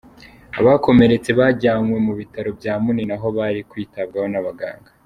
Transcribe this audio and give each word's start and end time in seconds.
Abakomeretse 0.59 1.29
bajyanywe 1.39 1.97
mu 2.07 2.13
bitaro 2.19 2.49
bya 2.59 2.73
Munini 2.83 3.13
aho 3.17 3.27
bari 3.37 3.61
kwitabwaho 3.69 4.27
n’abaganga. 4.33 4.89